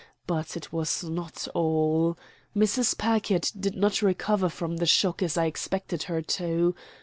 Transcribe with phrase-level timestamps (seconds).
[0.25, 2.17] But it was not all.
[2.57, 2.97] Mrs.
[2.97, 6.73] Packard did not recover from the shock as I expected her to.